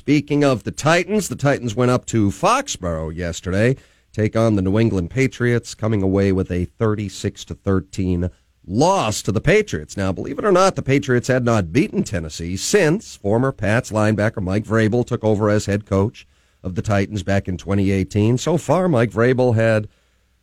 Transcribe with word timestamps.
Speaking 0.00 0.44
of 0.44 0.64
the 0.64 0.70
Titans, 0.70 1.28
the 1.28 1.36
Titans 1.36 1.76
went 1.76 1.90
up 1.90 2.06
to 2.06 2.30
Foxborough 2.30 3.14
yesterday, 3.14 3.76
take 4.14 4.34
on 4.34 4.56
the 4.56 4.62
New 4.62 4.78
England 4.78 5.10
Patriots, 5.10 5.74
coming 5.74 6.02
away 6.02 6.32
with 6.32 6.50
a 6.50 6.64
36 6.64 7.44
to 7.44 7.54
13 7.54 8.30
loss 8.66 9.20
to 9.20 9.30
the 9.30 9.42
Patriots. 9.42 9.98
Now, 9.98 10.10
believe 10.10 10.38
it 10.38 10.44
or 10.46 10.52
not, 10.52 10.74
the 10.74 10.80
Patriots 10.80 11.28
had 11.28 11.44
not 11.44 11.70
beaten 11.70 12.02
Tennessee 12.02 12.56
since 12.56 13.14
former 13.14 13.52
Pats 13.52 13.90
linebacker 13.90 14.42
Mike 14.42 14.64
Vrabel 14.64 15.06
took 15.06 15.22
over 15.22 15.50
as 15.50 15.66
head 15.66 15.84
coach 15.84 16.26
of 16.62 16.76
the 16.76 16.82
Titans 16.82 17.22
back 17.22 17.46
in 17.46 17.58
2018. 17.58 18.38
So 18.38 18.56
far, 18.56 18.88
Mike 18.88 19.10
Vrabel 19.10 19.54
had 19.54 19.86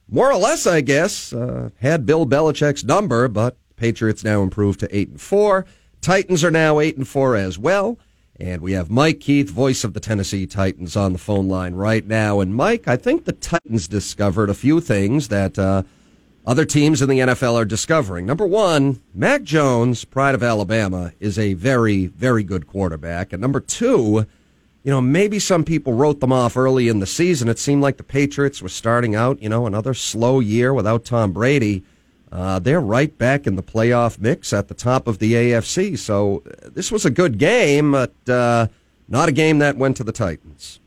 more 0.07 0.31
or 0.31 0.37
less, 0.37 0.67
I 0.67 0.81
guess, 0.81 1.33
uh, 1.33 1.71
had 1.79 2.05
Bill 2.05 2.27
Belichick's 2.27 2.83
number, 2.83 3.27
but 3.27 3.57
Patriots 3.75 4.23
now 4.23 4.43
improved 4.43 4.81
to 4.81 4.95
eight 4.95 5.09
and 5.09 5.19
four. 5.19 5.65
Titans 5.99 6.43
are 6.43 6.51
now 6.51 6.79
eight 6.79 6.95
and 6.95 7.07
four 7.07 7.35
as 7.35 7.57
well. 7.57 7.97
And 8.39 8.61
we 8.61 8.73
have 8.73 8.91
Mike 8.91 9.19
Keith, 9.19 9.49
voice 9.49 9.83
of 9.83 9.93
the 9.93 9.99
Tennessee 9.99 10.45
Titans, 10.45 10.95
on 10.95 11.13
the 11.13 11.19
phone 11.19 11.47
line 11.47 11.73
right 11.73 12.05
now. 12.05 12.39
And 12.39 12.53
Mike, 12.53 12.87
I 12.87 12.95
think 12.95 13.25
the 13.25 13.31
Titans 13.31 13.87
discovered 13.87 14.49
a 14.49 14.53
few 14.53 14.79
things 14.79 15.29
that 15.29 15.57
uh, 15.57 15.81
other 16.45 16.63
teams 16.63 17.01
in 17.01 17.09
the 17.09 17.19
NFL 17.19 17.55
are 17.55 17.65
discovering. 17.65 18.27
Number 18.27 18.45
one, 18.45 19.01
Mac 19.13 19.41
Jones, 19.41 20.05
pride 20.05 20.35
of 20.35 20.43
Alabama, 20.43 21.13
is 21.19 21.39
a 21.39 21.55
very, 21.55 22.05
very 22.05 22.43
good 22.43 22.67
quarterback. 22.67 23.33
And 23.33 23.41
number 23.41 23.59
two, 23.59 24.27
you 24.83 24.91
know, 24.91 25.01
maybe 25.01 25.39
some 25.39 25.65
people 25.65 25.93
wrote 25.93 26.19
them 26.19 26.31
off 26.31 26.55
early 26.55 26.87
in 26.87 26.99
the 26.99 27.07
season. 27.07 27.49
It 27.49 27.59
seemed 27.59 27.81
like 27.81 27.97
the 27.97 28.03
Patriots 28.03 28.61
were 28.61 28.69
starting 28.69 29.15
out, 29.15 29.41
you 29.41 29.49
know, 29.49 29.65
another 29.65 29.95
slow 29.95 30.39
year 30.39 30.73
without 30.73 31.03
Tom 31.03 31.33
Brady. 31.33 31.83
Uh, 32.31 32.59
they're 32.59 32.81
right 32.81 33.17
back 33.17 33.47
in 33.47 33.55
the 33.55 33.63
playoff 33.63 34.19
mix 34.19 34.51
at 34.51 34.67
the 34.67 34.73
top 34.73 35.07
of 35.07 35.19
the 35.19 35.33
AFC. 35.33 35.97
So 35.97 36.43
uh, 36.45 36.69
this 36.73 36.91
was 36.91 37.05
a 37.05 37.09
good 37.09 37.37
game, 37.37 37.91
but 37.91 38.13
uh, 38.29 38.67
not 39.07 39.29
a 39.29 39.31
game 39.31 39.59
that 39.59 39.77
went 39.77 39.97
to 39.97 40.03
the 40.03 40.11
Titans. 40.11 40.79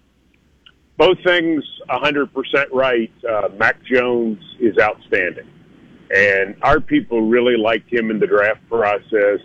Both 0.98 1.22
things 1.24 1.64
100% 1.88 2.28
right. 2.72 3.10
Uh, 3.26 3.48
Mac 3.56 3.82
Jones 3.84 4.38
is 4.58 4.76
outstanding. 4.78 5.48
And 6.14 6.56
our 6.62 6.80
people 6.80 7.22
really 7.22 7.56
liked 7.56 7.90
him 7.90 8.10
in 8.10 8.18
the 8.18 8.26
draft 8.26 8.60
process. 8.68 9.40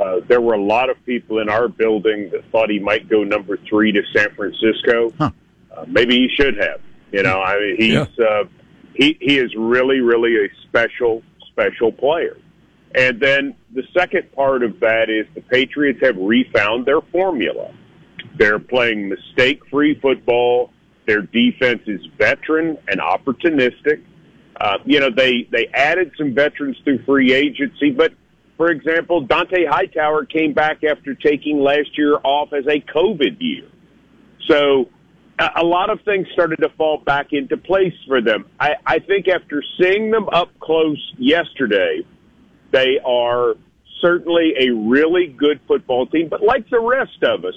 Uh, 0.00 0.20
there 0.28 0.40
were 0.40 0.54
a 0.54 0.62
lot 0.62 0.88
of 0.88 0.96
people 1.04 1.40
in 1.40 1.48
our 1.48 1.68
building 1.68 2.30
that 2.30 2.50
thought 2.50 2.70
he 2.70 2.78
might 2.78 3.08
go 3.08 3.24
number 3.24 3.58
three 3.68 3.92
to 3.92 4.00
San 4.14 4.34
Francisco. 4.34 5.12
Huh. 5.18 5.30
Uh, 5.76 5.84
maybe 5.88 6.16
he 6.16 6.28
should 6.34 6.56
have. 6.56 6.80
You 7.12 7.22
know, 7.22 7.40
I 7.40 7.58
mean, 7.58 7.76
he's 7.78 7.92
yeah. 7.94 8.42
He 8.98 9.16
he 9.20 9.38
is 9.38 9.54
really 9.56 10.00
really 10.00 10.36
a 10.44 10.48
special 10.68 11.22
special 11.50 11.92
player. 11.92 12.36
And 12.94 13.20
then 13.20 13.54
the 13.72 13.84
second 13.96 14.32
part 14.32 14.62
of 14.62 14.80
that 14.80 15.08
is 15.08 15.26
the 15.34 15.40
Patriots 15.40 16.00
have 16.02 16.16
refound 16.16 16.84
their 16.84 17.00
formula. 17.12 17.72
They're 18.36 18.58
playing 18.58 19.08
mistake 19.08 19.60
free 19.70 19.98
football. 20.00 20.72
Their 21.06 21.22
defense 21.22 21.82
is 21.86 22.00
veteran 22.18 22.76
and 22.88 23.00
opportunistic. 23.00 24.02
Uh, 24.60 24.78
you 24.84 25.00
know, 25.00 25.10
they, 25.14 25.46
they 25.52 25.68
added 25.74 26.12
some 26.18 26.34
veterans 26.34 26.76
through 26.82 27.04
free 27.04 27.32
agency, 27.32 27.90
but 27.90 28.12
for 28.56 28.70
example, 28.70 29.24
Dont'a 29.24 29.68
Hightower 29.68 30.24
came 30.24 30.52
back 30.52 30.82
after 30.82 31.14
taking 31.14 31.60
last 31.60 31.96
year 31.96 32.16
off 32.24 32.52
as 32.52 32.66
a 32.66 32.80
COVID 32.80 33.36
year. 33.38 33.68
So 34.48 34.88
a 35.38 35.64
lot 35.64 35.90
of 35.90 36.00
things 36.02 36.26
started 36.32 36.56
to 36.56 36.68
fall 36.70 36.98
back 36.98 37.32
into 37.32 37.56
place 37.56 37.94
for 38.06 38.20
them. 38.20 38.46
I, 38.58 38.74
I 38.84 38.98
think 38.98 39.28
after 39.28 39.62
seeing 39.80 40.10
them 40.10 40.28
up 40.30 40.50
close 40.60 41.12
yesterday, 41.16 42.00
they 42.72 42.98
are 43.04 43.54
certainly 44.00 44.54
a 44.58 44.70
really 44.70 45.26
good 45.26 45.60
football 45.66 46.06
team. 46.06 46.28
But 46.28 46.42
like 46.42 46.68
the 46.70 46.80
rest 46.80 47.22
of 47.22 47.44
us, 47.44 47.54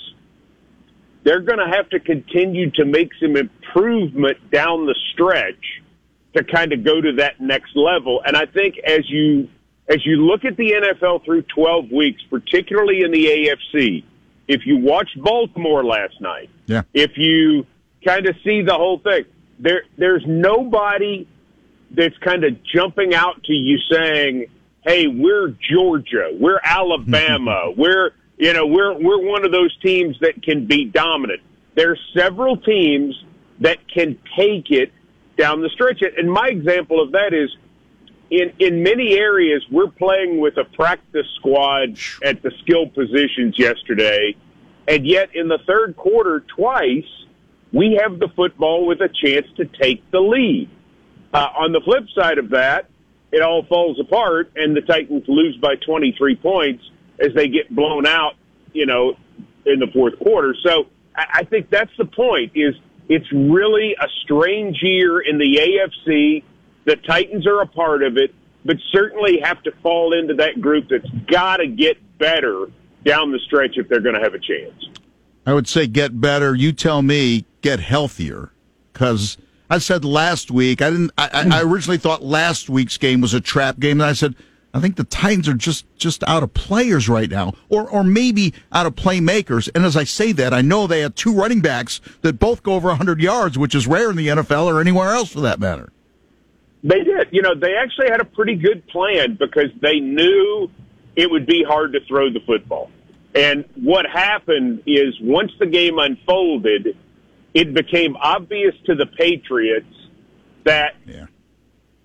they're 1.24 1.42
going 1.42 1.60
to 1.60 1.76
have 1.76 1.90
to 1.90 2.00
continue 2.00 2.72
to 2.72 2.86
make 2.86 3.12
some 3.20 3.36
improvement 3.36 4.38
down 4.52 4.86
the 4.86 4.96
stretch 5.14 5.82
to 6.36 6.44
kind 6.44 6.74
of 6.74 6.84
go 6.84 7.02
to 7.02 7.14
that 7.18 7.40
next 7.40 7.76
level. 7.76 8.22
And 8.26 8.36
I 8.36 8.46
think 8.46 8.78
as 8.80 9.10
you 9.10 9.50
as 9.90 10.06
you 10.06 10.26
look 10.26 10.46
at 10.46 10.56
the 10.56 10.72
NFL 10.72 11.26
through 11.26 11.42
12 11.54 11.92
weeks, 11.92 12.22
particularly 12.30 13.02
in 13.02 13.12
the 13.12 13.26
AFC, 13.26 14.04
if 14.52 14.66
you 14.66 14.78
watched 14.78 15.22
Baltimore 15.22 15.84
last 15.84 16.20
night, 16.20 16.50
yeah. 16.66 16.84
if 16.94 17.12
you 17.18 17.66
kind 18.06 18.28
of 18.28 18.36
see 18.44 18.62
the 18.62 18.74
whole 18.74 19.00
thing. 19.00 19.26
There, 19.60 19.84
there's 19.98 20.24
nobody 20.28 21.28
that's 21.92 22.18
kind 22.18 22.44
of 22.44 22.62
jumping 22.64 23.14
out 23.14 23.44
to 23.44 23.54
you 23.54 23.78
saying, 23.90 24.48
"Hey, 24.82 25.08
we're 25.08 25.56
Georgia, 25.70 26.32
we're 26.34 26.60
Alabama, 26.64 27.72
we're 27.76 28.12
you 28.38 28.54
know 28.54 28.66
we're 28.66 28.94
we're 28.94 29.26
one 29.26 29.46
of 29.46 29.52
those 29.52 29.76
teams 29.78 30.18
that 30.22 30.44
can 30.44 30.66
be 30.66 30.86
dominant." 30.86 31.42
There's 31.76 32.00
several 32.16 32.58
teams 32.58 33.16
that 33.62 33.78
can 33.88 34.18
take 34.36 34.72
it 34.72 34.92
down 35.38 35.62
the 35.62 35.70
stretch. 35.70 36.02
And 36.18 36.30
my 36.30 36.48
example 36.48 37.02
of 37.02 37.14
that 37.14 37.34
is 37.34 37.50
in 38.32 38.54
in 38.60 38.82
many 38.82 39.14
areas 39.14 39.64
we're 39.70 39.92
playing 39.92 40.40
with 40.40 40.58
a 40.58 40.64
practice 40.64 41.28
squad 41.36 41.98
at 42.24 42.42
the 42.42 42.52
skill 42.62 42.88
positions 42.88 43.60
yesterday, 43.60 44.36
and 44.88 45.06
yet 45.06 45.36
in 45.36 45.50
the 45.50 45.60
third 45.68 45.96
quarter 45.96 46.44
twice 46.56 47.06
we 47.74 48.00
have 48.02 48.20
the 48.20 48.30
football 48.36 48.88
with 48.88 49.02
a 49.02 49.10
chance 49.10 49.48
to 49.58 49.66
take 49.66 50.10
the 50.12 50.20
lead. 50.20 50.70
Uh, 51.34 51.48
on 51.58 51.72
the 51.72 51.80
flip 51.82 52.04
side 52.14 52.38
of 52.38 52.50
that, 52.50 52.90
it 53.32 53.42
all 53.42 53.64
falls 53.64 53.98
apart 54.00 54.52
and 54.56 54.76
the 54.76 54.82
Titans 54.82 55.24
lose 55.28 55.56
by 55.58 55.76
23 55.76 56.36
points 56.38 56.84
as 57.20 57.34
they 57.34 57.48
get 57.48 57.74
blown 57.74 58.06
out, 58.06 58.34
you 58.74 58.86
know, 58.86 59.16
in 59.66 59.80
the 59.80 59.88
fourth 59.94 60.18
quarter. 60.20 60.54
So 60.64 60.88
I, 61.16 61.26
I 61.36 61.44
think 61.46 61.70
that's 61.70 61.92
the 61.98 62.06
point 62.06 62.52
is 62.56 62.76
it's 63.08 63.32
really 63.32 63.96
a 64.02 64.08
strange 64.24 64.80
year 64.82 65.20
in 65.22 65.38
the 65.38 65.58
AFC. 65.58 66.44
The 66.86 66.96
Titans 66.96 67.46
are 67.48 67.62
a 67.62 67.68
part 67.68 68.04
of 68.04 68.18
it, 68.18 68.34
but 68.66 68.78
certainly 68.92 69.40
have 69.40 69.62
to 69.64 69.72
fall 69.84 70.14
into 70.14 70.34
that 70.36 70.62
group 70.62 70.90
that's 70.90 71.10
got 71.28 71.58
to 71.58 71.68
get 71.68 71.98
better 72.18 72.68
down 73.06 73.32
the 73.32 73.40
stretch 73.40 73.78
if 73.78 73.88
they're 73.88 74.02
going 74.02 74.16
to 74.16 74.22
have 74.22 74.34
a 74.34 74.40
chance. 74.40 74.90
I 75.46 75.54
would 75.54 75.68
say 75.68 75.88
get 75.88 76.22
better. 76.22 76.54
You 76.54 76.72
tell 76.72 77.02
me, 77.02 77.46
get 77.62 77.80
healthier. 77.80 78.52
Because 78.94 79.38
I 79.70 79.80
said 79.80 80.06
last 80.06 80.52
week, 80.52 80.82
I 80.82 80.90
didn't. 80.90 81.12
I, 81.18 81.48
I, 81.52 81.62
originally 81.62 81.98
thought 81.98 82.22
last 82.22 82.70
week's 82.70 82.98
game 82.98 83.22
was 83.22 83.34
a 83.34 83.42
trap 83.42 83.80
game, 83.80 84.02
and 84.02 84.10
I 84.10 84.14
said 84.14 84.36
I 84.74 84.80
think 84.80 84.96
the 84.96 85.04
Titans 85.04 85.48
are 85.48 85.54
just 85.54 85.86
just 85.98 86.24
out 86.28 86.44
of 86.44 86.54
players 86.54 87.10
right 87.10 87.30
now, 87.30 87.54
or 87.70 87.90
or 87.90 88.04
maybe 88.04 88.54
out 88.72 88.86
of 88.86 88.96
playmakers. 88.96 89.70
And 89.74 89.86
as 89.86 89.98
I 89.98 90.04
say 90.04 90.32
that, 90.34 90.54
I 90.54 90.62
know 90.62 90.88
they 90.88 91.02
had 91.02 91.16
two 91.16 91.34
running 91.34 91.62
backs 91.62 92.00
that 92.22 92.40
both 92.40 92.64
go 92.64 92.74
over 92.74 92.90
100 92.90 93.22
yards, 93.22 93.58
which 93.58 93.76
is 93.76 93.88
rare 93.88 94.10
in 94.10 94.16
the 94.16 94.28
NFL 94.28 94.66
or 94.66 94.80
anywhere 94.80 95.12
else 95.12 95.32
for 95.32 95.42
that 95.42 95.60
matter. 95.60 95.92
They 96.84 97.04
did. 97.04 97.28
You 97.32 97.42
know, 97.42 97.54
they 97.56 97.76
actually 97.76 98.10
had 98.10 98.22
a 98.22 98.26
pretty 98.26 98.56
good 98.56 98.88
plan 98.88 99.38
because 99.40 99.70
they 99.82 100.00
knew 100.00 100.70
it 101.16 101.30
would 101.30 101.46
be 101.46 101.64
hard 101.68 101.94
to 101.94 102.00
throw 102.08 102.32
the 102.32 102.40
football. 102.46 102.90
And 103.36 103.66
what 103.76 104.06
happened 104.06 104.84
is 104.86 105.16
once 105.22 105.52
the 105.60 105.68
game 105.68 106.00
unfolded, 106.00 106.98
it 107.54 107.74
became 107.74 108.16
obvious 108.18 108.74
to 108.86 108.96
the 108.96 109.06
Patriots 109.06 109.86
that 110.66 110.96
yeah. 111.06 111.26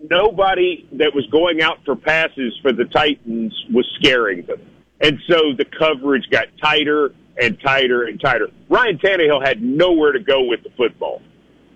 nobody 0.08 0.88
that 0.92 1.14
was 1.14 1.26
going 1.30 1.62
out 1.62 1.78
for 1.84 1.96
passes 1.96 2.56
for 2.62 2.72
the 2.72 2.84
Titans 2.84 3.54
was 3.72 3.86
scaring 3.98 4.44
them. 4.46 4.60
And 5.00 5.18
so 5.28 5.52
the 5.56 5.64
coverage 5.64 6.28
got 6.30 6.46
tighter 6.62 7.12
and 7.40 7.60
tighter 7.60 8.04
and 8.04 8.20
tighter. 8.20 8.48
Ryan 8.68 8.98
Tannehill 8.98 9.46
had 9.46 9.62
nowhere 9.62 10.12
to 10.12 10.20
go 10.20 10.44
with 10.44 10.62
the 10.62 10.70
football. 10.70 11.22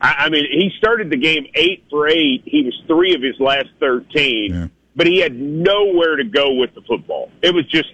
I, 0.00 0.14
I 0.18 0.28
mean, 0.30 0.44
he 0.50 0.70
started 0.78 1.10
the 1.10 1.16
game 1.16 1.46
eight 1.54 1.84
for 1.90 2.08
eight. 2.08 2.42
He 2.44 2.62
was 2.64 2.80
three 2.86 3.14
of 3.14 3.22
his 3.22 3.38
last 3.38 3.68
13, 3.80 4.52
yeah. 4.52 4.66
but 4.96 5.06
he 5.06 5.18
had 5.18 5.38
nowhere 5.38 6.16
to 6.16 6.24
go 6.24 6.54
with 6.54 6.74
the 6.74 6.82
football. 6.82 7.30
It 7.42 7.54
was 7.54 7.66
just 7.66 7.88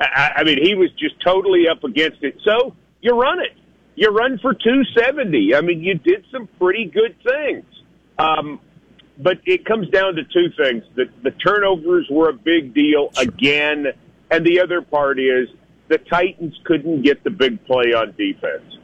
I, 0.00 0.32
I 0.36 0.44
mean, 0.44 0.64
he 0.64 0.74
was 0.74 0.90
just 0.92 1.20
totally 1.24 1.68
up 1.68 1.84
against 1.84 2.22
it. 2.22 2.38
So 2.44 2.74
you 3.00 3.18
run 3.20 3.40
it. 3.40 3.56
You 3.94 4.10
run 4.10 4.38
for 4.38 4.54
270. 4.54 5.54
I 5.54 5.60
mean, 5.60 5.82
you 5.82 5.94
did 5.94 6.24
some 6.30 6.48
pretty 6.58 6.84
good 6.84 7.16
things. 7.22 7.64
Um, 8.18 8.60
but 9.18 9.40
it 9.44 9.64
comes 9.64 9.88
down 9.90 10.14
to 10.14 10.24
two 10.24 10.50
things. 10.56 10.84
The, 10.94 11.06
the 11.24 11.32
turnovers 11.32 12.06
were 12.08 12.28
a 12.28 12.32
big 12.32 12.74
deal 12.74 13.10
again. 13.18 13.86
And 14.30 14.46
the 14.46 14.60
other 14.60 14.82
part 14.82 15.18
is 15.18 15.48
the 15.88 15.98
Titans 15.98 16.54
couldn't 16.64 17.02
get 17.02 17.24
the 17.24 17.30
big 17.30 17.64
play 17.64 17.92
on 17.92 18.14
defense. 18.16 18.77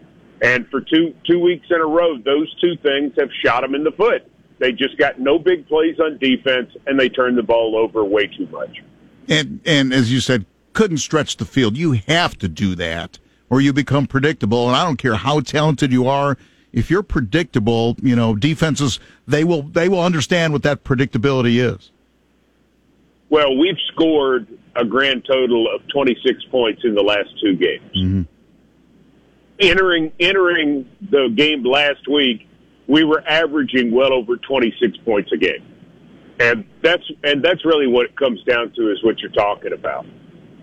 And 0.44 0.68
for 0.68 0.82
two, 0.82 1.14
two 1.26 1.40
weeks 1.40 1.66
in 1.70 1.80
a 1.80 1.86
row, 1.86 2.18
those 2.18 2.54
two 2.60 2.76
things 2.82 3.14
have 3.18 3.30
shot 3.42 3.62
them 3.62 3.74
in 3.74 3.82
the 3.82 3.92
foot. 3.92 4.30
They 4.58 4.72
just 4.72 4.98
got 4.98 5.18
no 5.18 5.38
big 5.38 5.66
plays 5.66 5.98
on 5.98 6.18
defense 6.18 6.70
and 6.86 7.00
they 7.00 7.08
turned 7.08 7.38
the 7.38 7.42
ball 7.42 7.76
over 7.76 8.04
way 8.04 8.26
too 8.26 8.46
much. 8.48 8.82
And, 9.26 9.60
and 9.64 9.92
as 9.92 10.12
you 10.12 10.20
said, 10.20 10.44
couldn't 10.74 10.98
stretch 10.98 11.38
the 11.38 11.46
field. 11.46 11.78
You 11.78 11.92
have 12.08 12.36
to 12.38 12.48
do 12.48 12.74
that 12.74 13.18
or 13.48 13.62
you 13.62 13.72
become 13.72 14.06
predictable. 14.06 14.68
And 14.68 14.76
I 14.76 14.84
don't 14.84 14.98
care 14.98 15.14
how 15.14 15.40
talented 15.40 15.92
you 15.92 16.08
are. 16.08 16.36
If 16.74 16.90
you're 16.90 17.02
predictable, 17.02 17.96
you 18.02 18.14
know, 18.14 18.34
defenses, 18.34 19.00
they 19.26 19.44
will, 19.44 19.62
they 19.62 19.88
will 19.88 20.02
understand 20.02 20.52
what 20.52 20.62
that 20.64 20.84
predictability 20.84 21.56
is. 21.56 21.90
Well, 23.30 23.56
we've 23.56 23.78
scored 23.92 24.46
a 24.76 24.84
grand 24.84 25.24
total 25.24 25.72
of 25.74 25.80
26 25.88 26.44
points 26.50 26.82
in 26.84 26.94
the 26.94 27.02
last 27.02 27.30
two 27.40 27.56
games. 27.56 27.96
Mm-hmm. 27.96 28.22
Entering 29.58 30.12
entering 30.20 30.88
the 31.10 31.28
game 31.34 31.64
last 31.64 32.08
week, 32.08 32.48
we 32.86 33.04
were 33.04 33.22
averaging 33.26 33.92
well 33.92 34.12
over 34.12 34.36
26 34.36 34.98
points 34.98 35.30
a 35.32 35.36
game, 35.36 35.64
and 36.40 36.64
that's 36.82 37.04
and 37.22 37.44
that's 37.44 37.64
really 37.64 37.86
what 37.86 38.06
it 38.06 38.16
comes 38.16 38.42
down 38.44 38.72
to 38.76 38.90
is 38.90 39.02
what 39.02 39.18
you're 39.20 39.30
talking 39.32 39.72
about. 39.72 40.06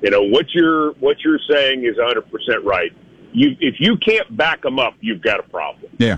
You 0.01 0.09
know 0.09 0.23
what 0.23 0.47
you're 0.53 0.93
what 0.93 1.17
you're 1.21 1.39
saying 1.49 1.85
is 1.85 1.97
100 1.97 2.31
percent 2.31 2.63
right. 2.63 2.91
You 3.33 3.55
if 3.59 3.75
you 3.79 3.97
can't 3.97 4.35
back 4.35 4.61
them 4.61 4.79
up, 4.79 4.95
you've 4.99 5.21
got 5.21 5.39
a 5.39 5.43
problem. 5.43 5.91
Yeah, 5.97 6.17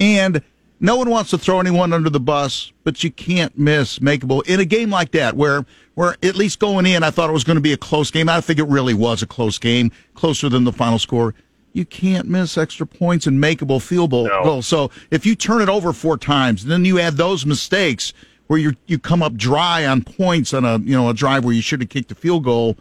and 0.00 0.42
no 0.80 0.96
one 0.96 1.10
wants 1.10 1.30
to 1.30 1.38
throw 1.38 1.60
anyone 1.60 1.92
under 1.92 2.08
the 2.08 2.20
bus, 2.20 2.72
but 2.84 3.04
you 3.04 3.10
can't 3.10 3.56
miss 3.56 3.98
makeable 3.98 4.46
in 4.48 4.60
a 4.60 4.64
game 4.64 4.90
like 4.90 5.12
that 5.12 5.36
where 5.36 5.66
where 5.94 6.16
at 6.22 6.36
least 6.36 6.58
going 6.58 6.86
in, 6.86 7.02
I 7.02 7.10
thought 7.10 7.28
it 7.28 7.34
was 7.34 7.44
going 7.44 7.56
to 7.56 7.62
be 7.62 7.74
a 7.74 7.76
close 7.76 8.10
game. 8.10 8.28
I 8.28 8.40
think 8.40 8.58
it 8.58 8.66
really 8.66 8.94
was 8.94 9.22
a 9.22 9.26
close 9.26 9.58
game, 9.58 9.92
closer 10.14 10.48
than 10.48 10.64
the 10.64 10.72
final 10.72 10.98
score. 10.98 11.34
You 11.72 11.84
can't 11.84 12.26
miss 12.28 12.58
extra 12.58 12.86
points 12.86 13.26
and 13.26 13.42
makeable 13.42 13.80
field 13.80 14.10
goal. 14.10 14.24
No. 14.28 14.60
So 14.60 14.90
if 15.10 15.24
you 15.24 15.34
turn 15.36 15.62
it 15.62 15.68
over 15.68 15.92
four 15.92 16.16
times, 16.18 16.62
and 16.62 16.70
then 16.72 16.84
you 16.84 16.98
add 16.98 17.14
those 17.14 17.46
mistakes 17.46 18.12
where 18.48 18.58
you 18.58 18.72
you 18.86 18.98
come 18.98 19.22
up 19.22 19.34
dry 19.34 19.86
on 19.86 20.02
points 20.02 20.52
on 20.52 20.64
a 20.64 20.78
you 20.78 20.96
know 20.96 21.08
a 21.08 21.14
drive 21.14 21.44
where 21.44 21.54
you 21.54 21.62
should 21.62 21.80
have 21.80 21.88
kicked 21.88 22.10
a 22.10 22.14
field 22.16 22.42
goal, 22.44 22.76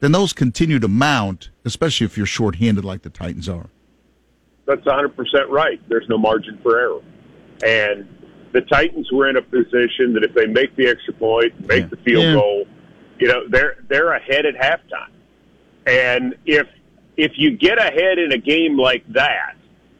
then 0.00 0.10
those 0.12 0.32
continue 0.32 0.78
to 0.80 0.88
mount, 0.88 1.50
especially 1.64 2.04
if 2.04 2.16
you're 2.16 2.26
shorthanded 2.26 2.84
like 2.84 3.02
the 3.02 3.10
Titans 3.10 3.48
are. 3.48 3.66
That's 4.66 4.82
100% 4.84 5.14
right. 5.48 5.80
There's 5.88 6.08
no 6.08 6.18
margin 6.18 6.58
for 6.60 6.76
error. 6.76 7.00
And 7.64 8.08
the 8.50 8.62
Titans 8.62 9.10
were 9.12 9.28
in 9.28 9.36
a 9.36 9.42
position 9.42 10.12
that 10.14 10.24
if 10.24 10.34
they 10.34 10.46
make 10.46 10.74
the 10.74 10.88
extra 10.88 11.14
point, 11.14 11.52
make 11.68 11.82
Yeah. 11.84 11.86
the 11.90 11.96
field 11.98 12.24
Yeah. 12.24 12.32
goal, 12.34 12.66
you 13.20 13.28
know, 13.28 13.46
they're 13.48 13.76
they're 13.86 14.10
ahead 14.12 14.44
at 14.44 14.56
halftime. 14.56 15.12
And 15.86 16.34
if 16.46 16.66
if 17.16 17.32
you 17.36 17.56
get 17.56 17.78
ahead 17.78 18.18
in 18.18 18.32
a 18.32 18.38
game 18.38 18.76
like 18.78 19.04
that, 19.12 19.56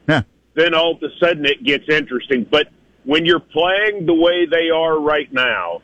Yeah. 0.09 0.23
then 0.55 0.75
all 0.75 0.93
of 0.97 1.03
a 1.03 1.11
sudden 1.19 1.45
it 1.47 1.63
gets 1.65 1.89
interesting. 1.89 2.45
But 2.51 2.69
when 3.05 3.25
you're 3.25 3.41
playing 3.41 4.07
the 4.07 4.15
way 4.15 4.47
they 4.47 4.71
are 4.71 4.99
right 4.99 5.33
now, 5.33 5.83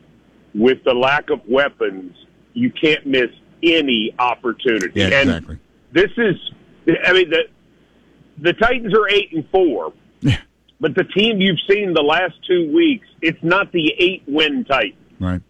with 0.53 0.83
the 0.83 0.93
lack 0.93 1.29
of 1.31 1.41
weapons, 1.47 2.15
you 2.53 2.69
can't 2.69 3.05
miss 3.07 3.31
any 3.63 4.13
opportunity. 4.19 4.91
Yeah, 4.99 5.05
and 5.21 5.29
exactly. 5.29 5.57
this 5.91 6.11
is, 6.17 6.35
I 7.05 7.13
mean, 7.13 7.29
the 7.29 7.45
the 8.39 8.53
Titans 8.53 8.93
are 8.93 9.07
eight 9.09 9.31
and 9.33 9.47
four, 9.49 9.93
Yeah. 10.21 10.37
but 10.79 10.95
the 10.95 11.03
team 11.03 11.39
you've 11.39 11.59
seen 11.69 11.93
the 11.93 12.01
last 12.03 12.33
two 12.47 12.71
weeks, 12.71 13.07
it's 13.21 13.41
not 13.43 13.71
the 13.71 13.93
eight 13.97 14.23
win 14.27 14.65
Titans, 14.65 14.95
Right. 15.19 15.41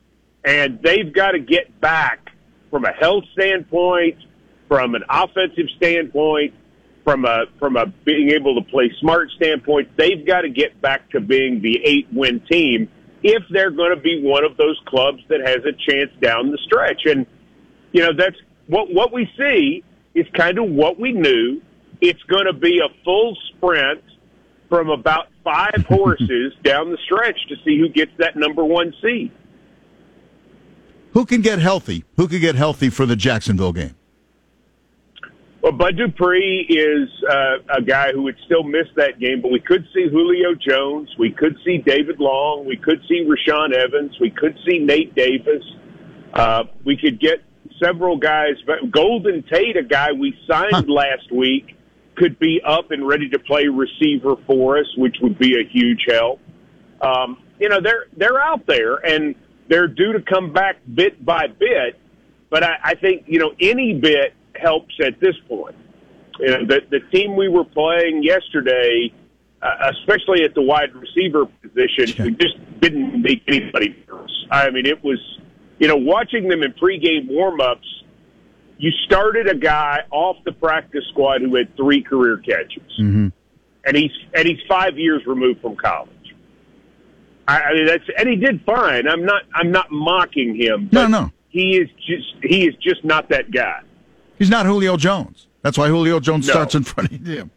and 0.46 0.80
they've 0.82 1.12
got 1.12 1.32
to 1.32 1.40
get 1.40 1.80
back 1.82 2.30
from 2.70 2.86
a 2.86 2.92
health 2.94 3.24
standpoint, 3.34 4.18
from 4.74 4.96
an 4.96 5.04
offensive 5.08 5.68
standpoint, 5.78 6.52
from 7.04 7.26
a 7.26 7.46
from 7.60 7.76
a 7.76 7.86
being 8.06 8.32
able 8.32 8.60
to 8.60 8.68
play 8.72 8.92
smart 9.00 9.30
standpoint. 9.36 9.88
They've 9.98 10.26
got 10.26 10.42
to 10.42 10.50
get 10.50 10.82
back 10.82 11.12
to 11.12 11.22
being 11.22 11.62
the 11.62 11.80
eight 11.86 12.08
win 12.12 12.40
team 12.50 12.90
if 13.22 13.44
they're 13.52 13.70
going 13.70 13.96
to 13.96 14.02
be 14.02 14.24
one 14.24 14.44
of 14.44 14.58
those 14.58 14.82
clubs 14.88 15.20
that 15.30 15.42
has 15.42 15.58
a 15.58 15.74
chance 15.74 16.10
down 16.20 16.50
the 16.50 16.58
stretch. 16.66 17.02
And 17.06 17.28
you 17.92 18.02
know 18.02 18.14
that's 18.18 18.36
what 18.66 18.92
what 18.92 19.14
we 19.14 19.30
see 19.38 19.84
is 20.16 20.26
kind 20.34 20.58
of 20.58 20.68
what 20.72 21.00
we 21.00 21.12
knew. 21.12 21.62
It's 22.02 22.24
going 22.24 22.48
to 22.48 22.54
be 22.54 22.80
a 22.80 22.90
full 23.04 23.38
sprint 23.50 24.04
from 24.70 24.90
about 24.90 25.28
five 25.44 25.86
horses 25.88 26.52
down 26.64 26.90
the 26.90 26.98
stretch 27.06 27.38
to 27.50 27.56
see 27.64 27.78
who 27.78 27.90
gets 27.90 28.12
that 28.18 28.36
number 28.36 28.66
one 28.66 28.92
seed. 29.04 29.32
Who 31.12 31.28
can 31.28 31.42
get 31.42 31.60
healthy? 31.60 32.06
Who 32.18 32.28
can 32.28 32.42
get 32.42 32.56
healthy 32.56 32.90
for 32.90 33.06
the 33.06 33.16
Jacksonville 33.16 33.74
game? 33.74 33.96
Well, 35.64 35.72
Bud 35.72 35.96
Dupree 35.96 36.66
is 36.68 37.10
uh, 37.24 37.78
a 37.78 37.82
guy 37.82 38.12
who 38.12 38.24
would 38.24 38.36
still 38.46 38.64
miss 38.64 38.86
that 38.98 39.18
game, 39.18 39.42
but 39.42 39.50
we 39.50 39.62
could 39.62 39.88
see 39.94 40.10
Julio 40.12 40.56
Jones. 40.56 41.10
We 41.18 41.32
could 41.32 41.56
see 41.64 41.78
David 41.78 42.20
Long. 42.20 42.66
We 42.66 42.76
could 42.76 43.00
see 43.08 43.26
Rashaan 43.26 43.74
Evans. 43.74 44.14
We 44.20 44.30
could 44.30 44.58
see 44.68 44.80
Nate 44.80 45.16
Davis. 45.16 45.64
Uh, 46.34 46.66
we 46.84 46.98
could 46.98 47.18
get 47.18 47.46
several 47.82 48.18
guys. 48.18 48.56
But 48.68 48.92
Golden 48.92 49.42
Tate, 49.44 49.78
a 49.78 49.84
guy 49.84 50.12
we 50.12 50.38
signed 50.50 50.90
last 50.90 51.32
week, 51.32 51.78
could 52.18 52.38
be 52.40 52.60
up 52.68 52.92
and 52.92 53.08
ready 53.08 53.30
to 53.30 53.40
play 53.40 53.68
receiver 53.68 54.36
for 54.46 54.78
us, 54.78 54.88
which 54.98 55.16
would 55.22 55.40
be 55.40 55.56
a 55.62 55.64
huge 55.72 56.04
help. 56.10 56.42
Um, 57.00 57.42
you 57.62 57.70
know, 57.70 57.80
they're 57.82 58.08
they're 58.18 58.42
out 58.42 58.66
there 58.68 58.96
and 58.96 59.34
they're 59.70 59.88
due 59.88 60.12
to 60.12 60.22
come 60.22 60.52
back 60.52 60.76
bit 60.94 61.24
by 61.24 61.48
bit. 61.48 61.98
But 62.50 62.66
I, 62.66 62.76
I 62.84 62.96
think 62.96 63.24
you 63.28 63.40
know 63.40 63.54
any 63.62 63.94
bit 63.94 64.34
helps 64.64 64.94
at 65.06 65.20
this 65.20 65.36
point. 65.48 65.76
You 66.40 66.48
know, 66.48 66.66
the 66.66 66.82
the 66.90 67.00
team 67.12 67.36
we 67.36 67.48
were 67.48 67.64
playing 67.66 68.24
yesterday, 68.24 69.14
uh, 69.62 69.92
especially 69.92 70.44
at 70.44 70.56
the 70.56 70.62
wide 70.62 70.94
receiver 70.96 71.46
position, 71.62 72.24
we 72.26 72.32
just 72.32 72.56
didn't 72.80 73.22
make 73.22 73.44
anybody 73.48 73.96
nervous. 74.08 74.32
I 74.50 74.70
mean, 74.72 74.86
it 74.88 75.04
was 75.04 75.20
you 75.80 75.88
know 75.88 75.96
watching 75.98 76.48
them 76.48 76.64
in 76.64 76.74
pregame 76.74 77.30
warmups. 77.30 77.86
You 78.80 78.90
started 79.06 79.48
a 79.48 79.56
guy 79.56 80.00
off 80.12 80.38
the 80.44 80.52
practice 80.52 81.04
squad 81.12 81.42
who 81.42 81.56
had 81.56 81.76
three 81.78 82.02
career 82.02 82.38
catches, 82.38 82.82
Mm-hmm. 83.00 83.28
and 83.86 83.96
he's 83.98 84.12
and 84.34 84.48
he's 84.48 84.60
five 84.68 84.98
years 84.98 85.22
removed 85.28 85.62
from 85.62 85.76
college. 85.76 86.10
I, 87.48 87.62
I 87.62 87.74
mean 87.76 87.86
that's 87.86 88.04
and 88.18 88.28
he 88.28 88.36
did 88.38 88.62
fine. 88.66 89.08
I'm 89.08 89.24
not 89.24 89.44
I'm 89.54 89.72
not 89.72 89.92
mocking 89.92 90.56
him. 90.56 90.90
No, 90.92 91.08
no. 91.08 91.32
He 91.50 91.78
is 91.78 91.90
just 92.08 92.34
he 92.42 92.66
is 92.68 92.74
just 92.82 93.06
not 93.06 93.30
that 93.30 93.52
guy. 93.52 93.82
He's 94.44 94.50
not 94.50 94.66
Julio 94.66 94.98
Jones. 94.98 95.48
That's 95.62 95.78
why 95.78 95.88
Julio 95.88 96.20
Jones 96.20 96.46
No. 96.48 96.52
starts 96.52 96.76
in 96.76 96.84
front 96.84 97.14
of 97.14 97.26
him. 97.26 97.50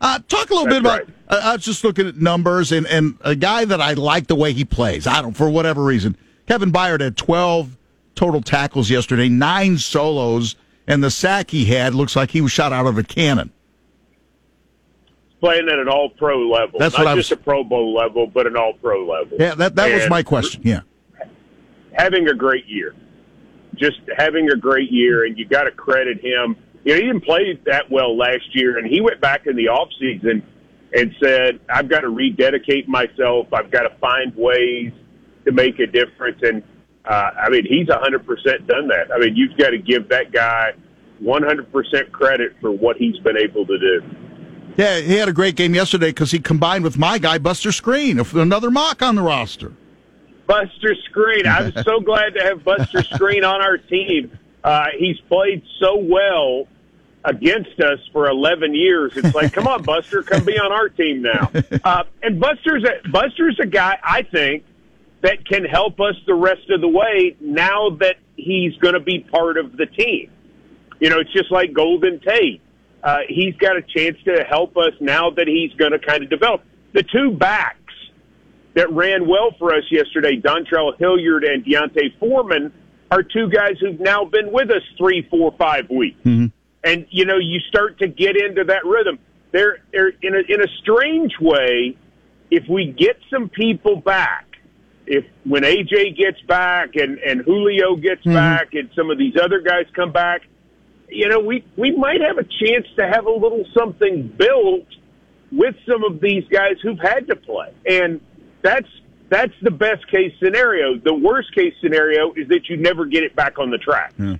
Uh, 0.00 0.18
talk 0.26 0.50
a 0.50 0.52
little 0.54 0.64
That's 0.64 0.74
bit 0.74 0.80
about. 0.80 0.98
right. 0.98 1.08
Uh, 1.28 1.40
I 1.44 1.52
was 1.54 1.64
just 1.64 1.84
looking 1.84 2.08
at 2.08 2.16
numbers 2.16 2.72
and, 2.72 2.88
and 2.88 3.16
a 3.20 3.36
guy 3.36 3.64
that 3.64 3.80
I 3.80 3.92
like 3.92 4.26
the 4.26 4.34
way 4.34 4.52
he 4.52 4.64
plays. 4.64 5.06
I 5.06 5.22
don't 5.22 5.34
for 5.34 5.48
whatever 5.48 5.84
reason. 5.84 6.16
Kevin 6.48 6.72
Byard 6.72 7.00
had 7.02 7.16
twelve 7.16 7.76
total 8.16 8.40
tackles 8.42 8.90
yesterday, 8.90 9.28
nine 9.28 9.78
solos, 9.78 10.56
and 10.88 11.04
the 11.04 11.10
sack 11.12 11.50
he 11.52 11.66
had 11.66 11.94
looks 11.94 12.16
like 12.16 12.32
he 12.32 12.40
was 12.40 12.50
shot 12.50 12.72
out 12.72 12.86
of 12.86 12.98
a 12.98 13.04
cannon. 13.04 13.52
Playing 15.40 15.68
at 15.68 15.78
an 15.78 15.88
all 15.88 16.08
pro 16.10 16.38
level. 16.48 16.80
That's 16.80 16.96
not 16.96 17.04
what 17.04 17.12
I 17.12 17.16
just 17.16 17.30
was- 17.30 17.38
a 17.38 17.42
pro 17.42 17.62
bowl 17.62 17.94
level, 17.94 18.26
but 18.26 18.48
an 18.48 18.56
all 18.56 18.72
pro 18.74 19.06
level. 19.06 19.36
Yeah, 19.38 19.54
that 19.54 19.76
that 19.76 19.92
was 19.94 20.10
my 20.10 20.24
question. 20.24 20.62
Yeah, 20.64 20.80
having 21.92 22.26
a 22.28 22.34
great 22.34 22.66
year. 22.66 22.94
Just 23.78 24.00
having 24.16 24.50
a 24.50 24.56
great 24.56 24.90
year, 24.90 25.24
and 25.24 25.38
you 25.38 25.46
got 25.46 25.64
to 25.64 25.70
credit 25.70 26.18
him. 26.20 26.56
You 26.84 26.92
know, 26.92 27.00
he 27.00 27.06
didn't 27.06 27.24
play 27.24 27.58
that 27.66 27.90
well 27.90 28.16
last 28.16 28.54
year, 28.54 28.78
and 28.78 28.86
he 28.86 29.00
went 29.00 29.20
back 29.20 29.46
in 29.46 29.56
the 29.56 29.68
off 29.68 29.88
season 29.98 30.42
and 30.92 31.14
said, 31.22 31.60
"I've 31.68 31.88
got 31.88 32.00
to 32.00 32.10
rededicate 32.10 32.88
myself. 32.88 33.52
I've 33.52 33.70
got 33.70 33.82
to 33.82 33.96
find 34.00 34.34
ways 34.36 34.92
to 35.44 35.52
make 35.52 35.78
a 35.78 35.86
difference." 35.86 36.40
And 36.42 36.62
uh, 37.04 37.30
I 37.40 37.48
mean, 37.50 37.66
he's 37.66 37.88
a 37.88 37.98
hundred 37.98 38.26
percent 38.26 38.66
done 38.66 38.88
that. 38.88 39.12
I 39.12 39.18
mean, 39.18 39.34
you've 39.34 39.56
got 39.56 39.70
to 39.70 39.78
give 39.78 40.08
that 40.10 40.32
guy 40.32 40.72
one 41.20 41.42
hundred 41.42 41.72
percent 41.72 42.12
credit 42.12 42.52
for 42.60 42.70
what 42.70 42.96
he's 42.96 43.18
been 43.18 43.36
able 43.36 43.66
to 43.66 43.78
do. 43.78 44.02
yeah, 44.76 45.00
he 45.00 45.14
had 45.14 45.28
a 45.28 45.32
great 45.32 45.56
game 45.56 45.74
yesterday 45.74 46.08
because 46.08 46.30
he 46.32 46.38
combined 46.38 46.84
with 46.84 46.98
my 46.98 47.18
guy 47.18 47.38
Buster 47.38 47.70
Skrine, 47.70 48.20
another 48.40 48.70
mock 48.70 49.00
on 49.02 49.14
the 49.14 49.22
roster. 49.22 49.72
Buster 50.46 50.94
Skrine. 51.08 51.46
I'm 51.46 51.72
so 51.84 52.00
glad 52.00 52.34
to 52.34 52.42
have 52.42 52.64
Buster 52.64 52.98
Skrine 52.98 53.48
on 53.48 53.62
our 53.62 53.78
team. 53.78 54.36
Uh, 54.62 54.86
he's 54.98 55.18
played 55.28 55.62
so 55.80 55.96
well 55.96 56.66
against 57.24 57.80
us 57.80 57.98
for 58.12 58.28
11 58.28 58.74
years. 58.74 59.16
It's 59.16 59.34
like, 59.34 59.52
come 59.52 59.66
on, 59.66 59.82
Buster, 59.82 60.22
come 60.22 60.44
be 60.44 60.58
on 60.58 60.72
our 60.72 60.88
team 60.88 61.22
now. 61.22 61.50
Uh, 61.84 62.04
and 62.22 62.40
Buster's 62.40 62.84
a, 62.84 63.08
Buster's 63.08 63.58
a 63.60 63.66
guy 63.66 63.98
I 64.02 64.22
think 64.22 64.64
that 65.20 65.46
can 65.46 65.64
help 65.64 66.00
us 66.00 66.14
the 66.26 66.34
rest 66.34 66.70
of 66.70 66.80
the 66.80 66.88
way 66.88 67.36
now 67.40 67.90
that 68.00 68.16
he's 68.36 68.74
going 68.76 68.94
to 68.94 69.00
be 69.00 69.18
part 69.18 69.58
of 69.58 69.76
the 69.76 69.86
team. 69.86 70.30
You 71.00 71.10
know, 71.10 71.18
it's 71.18 71.32
just 71.32 71.50
like 71.50 71.72
Golden 71.74 72.20
Tate. 72.20 72.62
Uh, 73.02 73.18
he's 73.28 73.54
got 73.56 73.76
a 73.76 73.82
chance 73.82 74.16
to 74.24 74.44
help 74.48 74.76
us 74.78 74.92
now 75.00 75.30
that 75.30 75.46
he's 75.46 75.72
going 75.74 75.92
to 75.92 75.98
kind 75.98 76.22
of 76.22 76.30
develop. 76.30 76.62
The 76.94 77.02
two 77.02 77.32
backs 77.32 77.83
that 78.74 78.92
ran 78.92 79.28
well 79.28 79.52
for 79.58 79.72
us 79.72 79.84
yesterday, 79.90 80.40
Dontrell 80.40 80.98
Hilliard 80.98 81.44
and 81.44 81.64
D'Onta 81.64 82.18
Foreman, 82.18 82.72
are 83.10 83.22
two 83.22 83.48
guys 83.48 83.74
who've 83.80 84.00
now 84.00 84.24
been 84.24 84.52
with 84.52 84.70
us 84.70 84.82
three, 84.98 85.26
four, 85.30 85.54
five 85.56 85.88
weeks. 85.88 86.18
Mm-hmm. 86.24 86.46
And 86.82 87.06
you 87.10 87.24
know, 87.24 87.38
you 87.38 87.60
start 87.60 87.98
to 88.00 88.08
get 88.08 88.36
into 88.36 88.64
that 88.64 88.84
rhythm. 88.84 89.18
They're, 89.52 89.78
they're 89.92 90.08
in 90.20 90.34
a 90.34 90.52
in 90.52 90.60
a 90.60 90.68
strange 90.82 91.32
way. 91.40 91.96
If 92.50 92.68
we 92.68 92.92
get 92.92 93.16
some 93.30 93.48
people 93.48 93.96
back, 93.96 94.46
if 95.06 95.24
when 95.44 95.62
AJ 95.62 96.18
gets 96.18 96.40
back 96.42 96.96
and 96.96 97.18
and 97.18 97.42
Julio 97.42 97.96
gets 97.96 98.20
mm-hmm. 98.22 98.34
back 98.34 98.74
and 98.74 98.90
some 98.96 99.10
of 99.10 99.18
these 99.18 99.34
other 99.40 99.60
guys 99.60 99.86
come 99.94 100.12
back, 100.12 100.42
you 101.08 101.28
know, 101.28 101.40
we 101.40 101.64
we 101.76 101.96
might 101.96 102.20
have 102.20 102.38
a 102.38 102.44
chance 102.44 102.86
to 102.96 103.06
have 103.06 103.26
a 103.26 103.32
little 103.32 103.64
something 103.78 104.28
built 104.36 104.88
with 105.52 105.76
some 105.88 106.02
of 106.04 106.20
these 106.20 106.44
guys 106.48 106.74
who've 106.82 106.98
had 106.98 107.28
to 107.28 107.36
play. 107.36 107.72
And 107.88 108.20
that's 108.64 108.88
that's 109.28 109.52
the 109.62 109.70
best 109.70 110.10
case 110.10 110.32
scenario. 110.42 110.98
The 110.98 111.14
worst 111.14 111.54
case 111.54 111.74
scenario 111.80 112.32
is 112.32 112.48
that 112.48 112.68
you 112.68 112.76
never 112.76 113.04
get 113.04 113.22
it 113.22 113.36
back 113.36 113.58
on 113.58 113.70
the 113.70 113.78
track. 113.78 114.14
Hmm. 114.16 114.34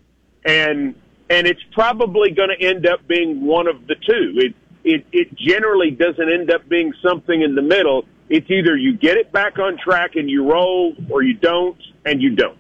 And 0.45 0.95
and 1.31 1.47
it's 1.47 1.63
probably 1.73 2.31
going 2.31 2.51
to 2.59 2.67
end 2.67 2.87
up 2.87 3.07
being 3.07 3.47
one 3.47 3.69
of 3.69 3.87
the 3.87 3.95
two. 3.95 4.35
It 4.37 4.55
it 4.83 5.07
it 5.13 5.35
generally 5.37 5.91
doesn't 5.91 6.33
end 6.33 6.51
up 6.51 6.69
being 6.69 6.93
something 7.03 7.43
in 7.43 7.55
the 7.55 7.63
middle. 7.63 8.07
It's 8.29 8.51
either 8.51 8.77
you 8.77 8.97
get 8.97 9.17
it 9.17 9.31
back 9.31 9.59
on 9.59 9.79
track 9.79 10.17
and 10.17 10.31
you 10.31 10.51
roll, 10.51 10.95
or 11.11 11.23
you 11.23 11.35
don't 11.35 11.77
and 12.07 12.23
you 12.23 12.35
don't. 12.35 12.59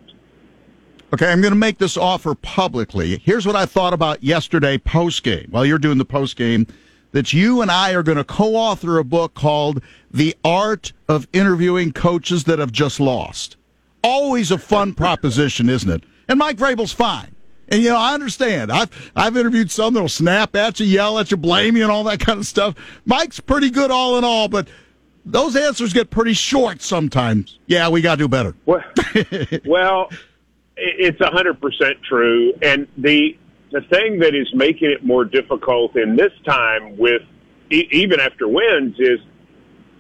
Okay, 1.12 1.30
I'm 1.30 1.40
going 1.40 1.52
to 1.52 1.58
make 1.58 1.78
this 1.78 1.96
offer 1.96 2.34
publicly. 2.34 3.18
Here's 3.18 3.46
what 3.46 3.56
I 3.56 3.66
thought 3.66 3.92
about 3.92 4.22
yesterday 4.22 4.76
post 4.76 5.22
game. 5.22 5.46
While 5.50 5.64
you're 5.64 5.78
doing 5.78 5.96
the 5.96 6.04
post 6.04 6.36
game, 6.36 6.66
that 7.14 7.32
you 7.32 7.62
and 7.62 7.70
I 7.70 7.92
are 7.94 8.02
going 8.02 8.18
to 8.18 8.24
co-author 8.24 8.98
a 8.98 9.04
book 9.04 9.34
called 9.34 9.80
"The 10.10 10.36
Art 10.44 10.92
of 11.08 11.26
Interviewing 11.32 11.92
Coaches 11.92 12.44
That 12.44 12.58
Have 12.58 12.72
Just 12.72 13.00
Lost." 13.00 13.56
Always 14.02 14.50
a 14.50 14.58
fun 14.58 14.92
proposition, 14.94 15.70
isn't 15.70 15.88
it? 15.88 16.02
And 16.28 16.38
Mike 16.38 16.58
Vrabel's 16.58 16.92
fine. 16.92 17.34
And 17.68 17.82
you 17.82 17.90
know, 17.90 17.96
I 17.96 18.14
understand. 18.14 18.70
I've 18.70 19.12
I've 19.16 19.36
interviewed 19.36 19.70
some 19.70 19.94
that'll 19.94 20.08
snap 20.08 20.54
at 20.56 20.80
you, 20.80 20.86
yell 20.86 21.18
at 21.18 21.30
you, 21.30 21.36
blame 21.36 21.76
you, 21.76 21.84
and 21.84 21.92
all 21.92 22.04
that 22.04 22.20
kind 22.26 22.40
of 22.40 22.46
stuff. 22.46 22.74
Mike's 23.06 23.40
pretty 23.40 23.70
good 23.70 23.90
all 23.90 24.18
in 24.18 24.24
all, 24.24 24.48
but 24.48 24.68
those 25.24 25.56
answers 25.56 25.92
get 25.92 26.10
pretty 26.10 26.34
short 26.34 26.82
sometimes. 26.82 27.58
Yeah, 27.66 27.88
we 27.88 28.02
got 28.02 28.16
to 28.16 28.24
do 28.24 28.28
better. 28.28 28.54
Well, 28.66 28.82
well, 29.64 30.10
it's 30.76 31.20
a 31.20 31.30
hundred 31.30 31.60
percent 31.60 32.02
true, 32.02 32.52
and 32.60 32.88
the 32.98 33.38
the 33.74 33.80
thing 33.80 34.20
that 34.20 34.36
is 34.36 34.48
making 34.54 34.88
it 34.88 35.04
more 35.04 35.24
difficult 35.24 35.96
in 35.96 36.14
this 36.14 36.32
time 36.44 36.96
with 36.96 37.22
e- 37.72 37.88
even 37.90 38.20
after 38.20 38.46
wins 38.46 38.94
is 39.00 39.18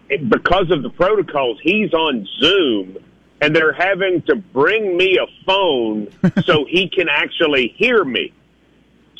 it, 0.08 0.28
because 0.30 0.70
of 0.70 0.84
the 0.84 0.90
protocols. 0.90 1.58
He's 1.60 1.92
on 1.92 2.24
Zoom, 2.40 2.98
and 3.40 3.54
they're 3.54 3.72
having 3.72 4.22
to 4.28 4.36
bring 4.36 4.96
me 4.96 5.18
a 5.18 5.26
phone 5.44 6.08
so 6.44 6.64
he 6.66 6.88
can 6.88 7.08
actually 7.08 7.74
hear 7.76 8.04
me. 8.04 8.32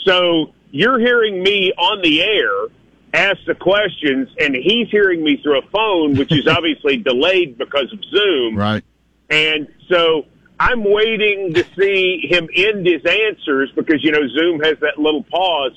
So 0.05 0.55
you're 0.71 1.01
hearing 1.01 1.43
me 1.43 1.73
on 1.73 2.01
the 2.01 2.23
air 2.23 2.69
ask 3.13 3.39
the 3.47 3.57
questions, 3.57 4.29
and 4.39 4.55
he's 4.55 4.89
hearing 4.89 5.25
me 5.25 5.37
through 5.43 5.59
a 5.59 5.67
phone, 5.73 6.15
which 6.15 6.31
is 6.31 6.47
obviously 6.57 6.97
delayed 6.99 7.59
because 7.59 7.93
of 7.93 7.99
Zoom. 8.05 8.57
Right. 8.57 8.85
And 9.31 9.67
so 9.89 10.27
I'm 10.59 10.85
waiting 10.85 11.53
to 11.55 11.65
see 11.79 12.21
him 12.29 12.49
end 12.55 12.87
his 12.87 13.03
answers 13.05 13.71
because, 13.75 14.03
you 14.05 14.13
know, 14.13 14.27
Zoom 14.29 14.61
has 14.61 14.79
that 14.81 14.99
little 14.99 15.25
pause. 15.25 15.73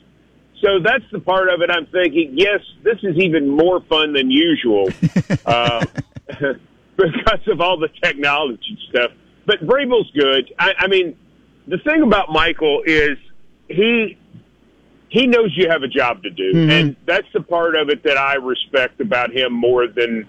So 0.62 0.80
that's 0.84 1.04
the 1.12 1.20
part 1.20 1.50
of 1.50 1.62
it 1.62 1.70
I'm 1.70 1.86
thinking, 1.88 2.32
yes, 2.36 2.62
this 2.84 2.98
is 3.04 3.18
even 3.18 3.48
more 3.50 3.82
fun 3.82 4.14
than 4.14 4.32
usual 4.32 4.90
uh, 5.46 5.86
because 6.96 7.48
of 7.48 7.62
all 7.62 7.78
the 7.80 7.90
technology 8.04 8.78
stuff. 8.90 9.12
But 9.46 9.60
Vrabel's 9.66 10.12
good. 10.12 10.52
I, 10.60 10.74
I 10.80 10.88
mean, 10.88 11.16
the 11.68 11.78
thing 11.80 12.02
about 12.02 12.32
Michael 12.32 12.82
is 12.86 13.18
he 13.68 14.18
he 15.10 15.26
knows 15.26 15.54
you 15.56 15.70
have 15.70 15.84
a 15.84 15.88
job 15.88 16.24
to 16.24 16.30
do, 16.30 16.54
Mhm. 16.54 16.70
and 16.72 16.96
that's 17.06 17.28
the 17.34 17.42
part 17.42 17.76
of 17.78 17.90
it 17.90 18.04
that 18.04 18.18
I 18.18 18.36
respect 18.36 19.00
about 19.00 19.32
him 19.32 19.54
more 19.54 19.88
than 19.88 20.26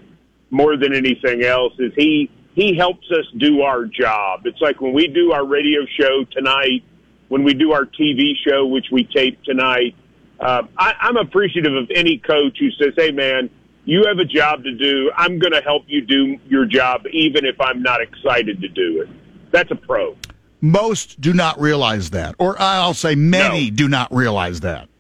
more 0.51 0.77
than 0.77 0.95
anything 0.95 1.43
else. 1.43 1.73
Is 1.79 1.93
he 1.97 2.31
he 2.55 2.77
helps 2.77 3.07
us 3.11 3.25
do 3.37 3.63
our 3.63 3.85
job. 3.87 4.47
It's 4.47 4.61
like 4.61 4.81
when 4.81 4.93
we 4.93 5.07
do 5.09 5.33
our 5.33 5.45
radio 5.45 5.81
show 5.99 6.25
tonight, 6.33 6.83
when 7.29 7.45
we 7.45 7.55
do 7.55 7.73
our 7.73 7.85
TV 7.85 8.33
show, 8.47 8.67
which 8.67 8.87
we 8.91 9.05
tape 9.05 9.43
tonight. 9.45 9.95
Uh, 10.41 10.63
I, 10.77 10.95
I'm 11.01 11.17
appreciative 11.17 11.75
of 11.75 11.91
any 11.95 12.19
coach 12.19 12.59
who 12.59 12.71
says, 12.73 12.95
"Hey, 12.97 13.11
man." 13.11 13.51
You 13.85 14.05
have 14.07 14.19
a 14.19 14.25
job 14.27 14.65
to 14.65 14.75
do. 14.77 15.11
I'm 15.17 15.39
going 15.39 15.55
to 15.55 15.63
help 15.63 15.85
you 15.87 16.03
do 16.03 16.37
your 16.47 16.67
job, 16.67 17.07
even 17.11 17.47
if 17.47 17.59
I'm 17.59 17.83
not 17.83 18.03
excited 18.03 18.61
to 18.61 18.69
do 18.69 19.01
it. 19.01 19.09
That's 19.51 19.71
a 19.71 19.77
pro. 19.77 20.15
Most 20.61 21.19
do 21.23 21.33
not 21.33 21.59
realize 21.59 22.11
that, 22.11 22.35
or 22.39 22.61
I'll 22.61 22.93
say 22.93 23.15
many 23.15 23.71
No. 23.71 23.77
do 23.77 23.89
not 23.89 24.13
realize 24.15 24.61
that. 24.61 24.91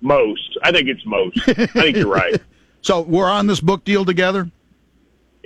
Most. 0.00 0.56
I 0.62 0.70
think 0.70 0.86
it's 0.86 1.04
most. 1.04 1.36
I 1.48 1.66
think 1.66 1.96
you're 1.96 2.06
right. 2.06 2.40
So 2.80 3.00
we're 3.00 3.28
on 3.28 3.48
this 3.48 3.58
book 3.60 3.82
deal 3.82 4.04
together. 4.04 4.48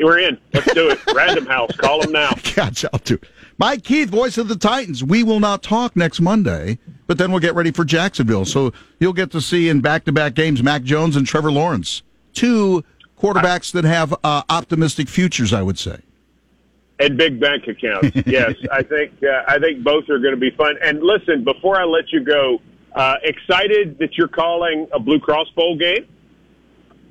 We're 0.02 0.18
in. 0.18 0.38
Let's 0.52 0.73
do 0.75 0.90
it. 0.90 1.00
Random 1.14 1.47
House. 1.47 1.75
Call 1.76 2.00
them 2.00 2.12
now. 2.12 2.32
Gotcha. 2.54 2.90
I'll 2.92 3.00
do. 3.00 3.18
Mike 3.59 3.85
Keith, 3.85 4.11
voice 4.11 4.38
of 4.38 4.49
the 4.49 4.56
Titans. 4.56 5.04
We 5.04 5.23
will 5.23 5.40
not 5.40 5.62
talk 5.62 5.94
next 5.94 6.21
Monday, 6.21 6.78
but 7.06 7.18
then 7.18 7.30
we'll 7.30 7.40
get 7.40 7.54
ready 7.54 7.71
for 7.71 7.85
Jacksonville. 7.85 8.44
So 8.44 8.73
you'll 8.99 9.12
get 9.12 9.30
to 9.32 9.40
see 9.40 9.68
in 9.68 9.80
back-to-back 9.80 10.35
games 10.35 10.62
Mac 10.62 10.82
Jones 10.82 11.16
and 11.16 11.26
Trevor 11.26 11.52
Lawrence, 11.52 12.02
two 12.32 12.82
quarterbacks 13.18 13.71
that 13.73 13.85
have 13.85 14.12
uh, 14.25 14.42
optimistic 14.49 15.09
futures. 15.09 15.52
I 15.52 15.62
would 15.62 15.78
say. 15.78 16.00
And 16.99 17.16
big 17.16 17.40
bank 17.40 17.66
accounts. 17.68 18.16
Yes, 18.26 18.54
I 18.71 18.82
think 18.82 19.12
uh, 19.23 19.44
I 19.47 19.59
think 19.59 19.82
both 19.82 20.09
are 20.09 20.18
going 20.18 20.35
to 20.35 20.40
be 20.40 20.50
fun. 20.50 20.76
And 20.82 21.02
listen, 21.02 21.44
before 21.44 21.80
I 21.80 21.85
let 21.85 22.12
you 22.12 22.21
go, 22.25 22.61
uh, 22.94 23.16
excited 23.23 23.99
that 23.99 24.16
you're 24.16 24.28
calling 24.28 24.88
a 24.92 24.99
Blue 24.99 25.21
Cross 25.21 25.49
Bowl 25.54 25.76
game. 25.76 26.06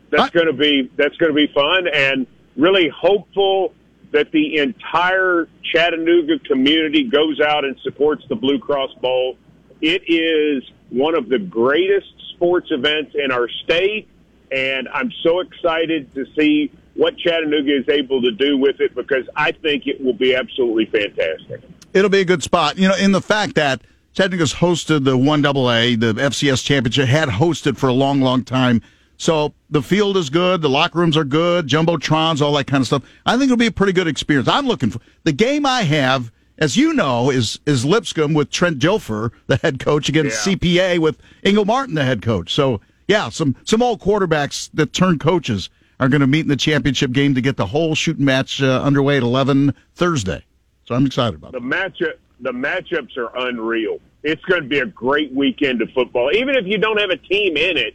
That's 0.10 0.29
going 0.31 0.48
to 0.48 0.53
be 0.53 0.91
that's 0.98 1.15
going 1.17 1.31
to 1.31 1.36
be 1.36 1.51
fun, 1.53 1.88
and 1.88 2.27
really 2.55 2.89
hopeful 2.89 3.74
that 4.12 4.31
the 4.31 4.58
entire 4.58 5.48
Chattanooga 5.63 6.39
community 6.39 7.03
goes 7.03 7.39
out 7.39 7.63
and 7.63 7.77
supports 7.79 8.25
the 8.27 8.36
Blue 8.36 8.60
Cross 8.60 8.93
Bowl. 8.96 9.38
It 9.79 10.03
is 10.08 10.70
one 10.89 11.15
of 11.15 11.29
the 11.29 11.39
greatest 11.39 12.13
sports 12.29 12.67
events 12.72 13.15
in 13.15 13.31
our 13.31 13.48
state, 13.63 14.08
and 14.51 14.89
I'm 14.89 15.12
so 15.24 15.39
excited 15.39 16.13
to 16.13 16.25
see 16.38 16.72
what 16.96 17.17
Chattanooga 17.17 17.77
is 17.77 17.88
able 17.88 18.22
to 18.22 18.31
do 18.31 18.58
with 18.58 18.81
it 18.81 18.93
because 18.93 19.27
I 19.36 19.53
think 19.53 19.88
it 19.88 20.03
will 20.03 20.13
be 20.13 20.36
absolutely 20.36 20.86
fantastic. 20.86 21.62
It'll 21.93 22.10
be 22.10 22.20
a 22.20 22.25
good 22.25 22.43
spot. 22.43 22.77
You 22.77 22.89
know, 22.89 22.96
in 22.96 23.13
the 23.13 23.22
fact 23.22 23.55
that 23.55 23.81
Chattanooga's 24.13 24.55
hosted 24.55 25.05
the 25.05 25.17
one 25.17 25.46
AA, 25.46 25.96
the 25.96 26.13
FCS 26.17 26.65
championship, 26.65 27.08
had 27.08 27.29
hosted 27.29 27.77
for 27.77 27.88
a 27.88 27.93
long, 27.93 28.22
long 28.22 28.43
time. 28.43 28.81
So 29.21 29.53
the 29.69 29.83
field 29.83 30.17
is 30.17 30.31
good, 30.31 30.63
the 30.63 30.69
locker 30.69 30.97
rooms 30.97 31.15
are 31.15 31.23
good, 31.23 31.67
jumbotrons, 31.67 32.41
all 32.41 32.53
that 32.53 32.65
kind 32.65 32.81
of 32.81 32.87
stuff. 32.87 33.03
I 33.23 33.33
think 33.33 33.43
it'll 33.51 33.55
be 33.57 33.67
a 33.67 33.71
pretty 33.71 33.93
good 33.93 34.07
experience. 34.07 34.47
I'm 34.49 34.65
looking 34.65 34.89
for 34.89 34.99
the 35.25 35.31
game 35.31 35.63
I 35.63 35.83
have, 35.83 36.31
as 36.57 36.75
you 36.75 36.91
know, 36.91 37.29
is 37.29 37.59
is 37.67 37.85
Lipscomb 37.85 38.33
with 38.33 38.49
Trent 38.49 38.79
Dilfer, 38.79 39.29
the 39.45 39.57
head 39.57 39.77
coach, 39.77 40.09
against 40.09 40.47
Yeah. 40.47 40.53
CPA 40.55 40.97
with 40.97 41.19
Ingle 41.43 41.65
Martin, 41.65 41.93
the 41.93 42.03
head 42.03 42.23
coach. 42.23 42.51
So 42.51 42.81
yeah, 43.07 43.29
some 43.29 43.55
some 43.63 43.83
old 43.83 44.01
quarterbacks 44.01 44.71
that 44.73 44.91
turn 44.91 45.19
coaches 45.19 45.69
are 45.99 46.09
going 46.09 46.21
to 46.21 46.27
meet 46.27 46.39
in 46.39 46.47
the 46.47 46.55
championship 46.55 47.11
game 47.11 47.35
to 47.35 47.41
get 47.41 47.57
the 47.57 47.67
whole 47.67 47.93
shooting 47.93 48.25
match 48.25 48.59
uh, 48.63 48.81
underway 48.81 49.17
at 49.17 49.23
11 49.23 49.75
Thursday. 49.93 50.43
So 50.85 50.95
I'm 50.95 51.05
excited 51.05 51.35
about 51.35 51.53
it. 51.53 51.61
The 51.61 51.67
matchup, 51.67 52.13
the 52.39 52.51
matchups 52.53 53.15
are 53.17 53.29
unreal. 53.47 53.99
It's 54.23 54.43
going 54.45 54.63
to 54.63 54.67
be 54.67 54.79
a 54.79 54.87
great 54.87 55.31
weekend 55.31 55.83
of 55.83 55.91
football. 55.91 56.31
Even 56.33 56.55
if 56.55 56.65
you 56.65 56.79
don't 56.79 56.99
have 56.99 57.11
a 57.11 57.17
team 57.17 57.55
in 57.55 57.77
it, 57.77 57.93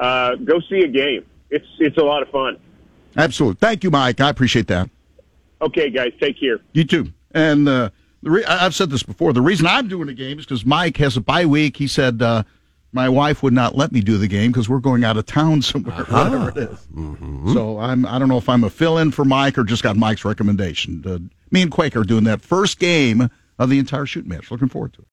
uh, 0.00 0.34
go 0.36 0.60
see 0.68 0.80
a 0.80 0.88
game. 0.88 1.24
It's 1.50 1.66
it's 1.78 1.96
a 1.98 2.02
lot 2.02 2.22
of 2.22 2.28
fun. 2.30 2.56
Absolutely. 3.16 3.58
Thank 3.60 3.84
you, 3.84 3.90
Mike. 3.90 4.20
I 4.20 4.28
appreciate 4.30 4.66
that. 4.68 4.88
Okay, 5.62 5.90
guys, 5.90 6.12
take 6.20 6.38
care. 6.40 6.58
You 6.72 6.84
too. 6.84 7.12
And 7.32 7.68
uh, 7.68 7.90
the 8.22 8.30
re- 8.30 8.44
I- 8.44 8.64
I've 8.66 8.74
said 8.74 8.90
this 8.90 9.02
before. 9.02 9.32
The 9.32 9.42
reason 9.42 9.66
I'm 9.66 9.88
doing 9.88 10.06
the 10.06 10.14
game 10.14 10.38
is 10.38 10.44
because 10.46 10.64
Mike 10.64 10.96
has 10.98 11.16
a 11.16 11.20
bye 11.20 11.44
week. 11.46 11.76
He 11.76 11.86
said 11.86 12.22
uh, 12.22 12.44
my 12.92 13.08
wife 13.08 13.42
would 13.42 13.52
not 13.52 13.76
let 13.76 13.92
me 13.92 14.00
do 14.00 14.16
the 14.16 14.28
game 14.28 14.52
because 14.52 14.68
we're 14.68 14.78
going 14.78 15.04
out 15.04 15.16
of 15.16 15.26
town 15.26 15.60
somewhere, 15.70 16.04
whatever 16.04 16.50
it 16.50 16.56
is. 16.56 16.78
So 17.52 17.78
I'm. 17.78 18.06
I 18.06 18.18
don't 18.18 18.28
know 18.28 18.38
if 18.38 18.48
I'm 18.48 18.64
a 18.64 18.70
fill-in 18.70 19.10
for 19.10 19.24
Mike 19.24 19.58
or 19.58 19.64
just 19.64 19.82
got 19.82 19.96
Mike's 19.96 20.24
recommendation. 20.24 21.02
Uh, 21.04 21.18
me 21.50 21.62
and 21.62 21.70
Quake 21.70 21.96
are 21.96 22.04
doing 22.04 22.24
that 22.24 22.40
first 22.40 22.78
game 22.78 23.28
of 23.58 23.68
the 23.70 23.78
entire 23.78 24.06
shoot 24.06 24.26
match. 24.26 24.50
Looking 24.50 24.68
forward 24.68 24.92
to 24.94 25.02
it. 25.02 25.08